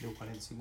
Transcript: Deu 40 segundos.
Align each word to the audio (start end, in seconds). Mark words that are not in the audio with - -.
Deu 0.00 0.12
40 0.12 0.40
segundos. 0.40 0.48